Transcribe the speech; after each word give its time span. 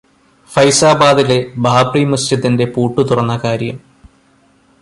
ഫൈസാബാദിലെ 0.53 1.37
ബാബ്റി 1.65 2.03
മസ്ജിദിന്റെ 2.03 2.65
പൂട്ടു 2.75 3.01
തുറന്ന 3.01 3.35
കാര്യം. 3.43 3.77